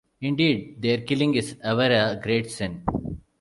Indeed, 0.19 0.81
their 0.81 1.01
killing 1.01 1.35
is 1.35 1.57
ever 1.61 1.91
a 1.91 2.19
great 2.19 2.49
sin. 2.49 2.81